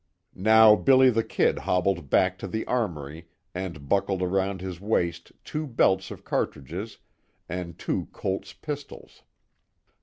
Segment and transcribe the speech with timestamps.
[0.33, 5.67] Now "Billy the Kid" hobbled back to the armory and buckled around his waist two
[5.67, 6.97] belts of cartridges
[7.47, 9.21] and two Colt's pistols.